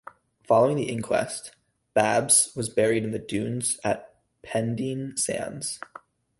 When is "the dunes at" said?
3.11-4.15